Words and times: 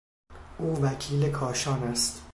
او 0.57 0.81
وکیل 0.81 1.29
کاشان 1.31 1.83
است. 1.83 2.21